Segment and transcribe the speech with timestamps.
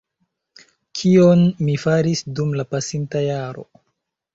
[1.01, 3.73] kion mi faris dum la pasinta jaro.